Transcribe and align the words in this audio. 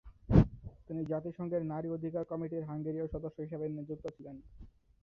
তিনি 0.87 1.01
জাতিসংঘের 1.05 1.63
নারী 1.65 1.87
অধিকার 1.89 2.23
কমিটির 2.25 2.67
হাঙ্গেরীয় 2.69 3.07
সদস্য 3.07 3.37
হিসাবে 3.41 3.65
নিযুক্ত 3.69 4.05
ছিলেন। 4.15 4.35